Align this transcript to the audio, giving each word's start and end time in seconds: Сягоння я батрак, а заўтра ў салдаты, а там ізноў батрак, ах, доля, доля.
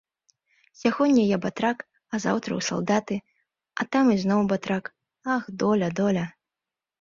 Сягоння 0.83 1.23
я 1.31 1.37
батрак, 1.43 1.83
а 2.15 2.19
заўтра 2.23 2.51
ў 2.61 2.67
салдаты, 2.69 3.15
а 3.81 3.87
там 3.97 4.09
ізноў 4.17 4.41
батрак, 4.55 4.91
ах, 5.35 5.43
доля, 5.67 5.93
доля. 6.03 6.25